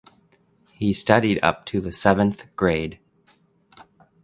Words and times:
He 0.71 0.93
studied 0.93 1.39
up 1.43 1.63
to 1.67 1.79
the 1.79 1.91
seventh 1.91 2.55
grade. 2.55 2.97